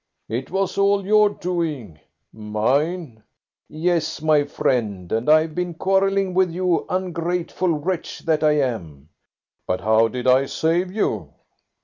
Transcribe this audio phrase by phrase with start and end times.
[0.29, 1.99] "It was all your doing."
[2.33, 3.21] "Mine?"
[3.69, 9.09] "Yes, my friend, and I have been quarrelling with you ungrateful wretch that I am!"
[9.67, 11.29] "But how did I save you?"